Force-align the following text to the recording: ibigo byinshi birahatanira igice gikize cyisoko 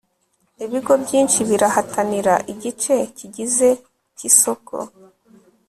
ibigo 0.65 0.93
byinshi 1.03 1.39
birahatanira 1.49 2.33
igice 2.53 2.95
gikize 3.17 3.69
cyisoko 4.17 4.75